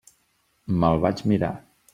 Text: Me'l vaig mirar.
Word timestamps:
Me'l 0.79 0.97
vaig 1.05 1.23
mirar. 1.33 1.55